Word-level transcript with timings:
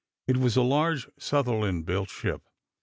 It 0.27 0.37
was 0.37 0.57
a 0.57 0.63
large 0.63 1.07
Sunderland 1.19 1.85
built 1.85 2.09
ship. 2.09 2.41